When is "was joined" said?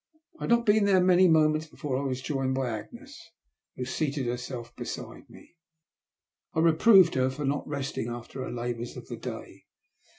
2.07-2.55